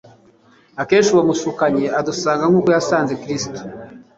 Akenshi 0.81 1.09
uwo 1.11 1.23
mushukanyi 1.29 1.83
adusanga 1.99 2.43
nk'uko 2.49 2.69
yasanze 2.75 3.13
Kristo, 3.21 3.59